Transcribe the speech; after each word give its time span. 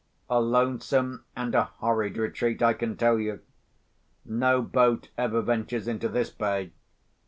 A 0.31 0.41
lonesome 0.41 1.25
and 1.35 1.53
a 1.53 1.65
horrid 1.65 2.17
retreat, 2.17 2.63
I 2.63 2.73
can 2.73 2.97
tell 2.97 3.19
you! 3.19 3.41
No 4.25 4.59
boat 4.63 5.09
ever 5.15 5.43
ventures 5.43 5.87
into 5.87 6.09
this 6.09 6.31
bay. 6.31 6.71